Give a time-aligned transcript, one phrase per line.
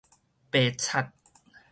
[0.49, 1.11] 白漆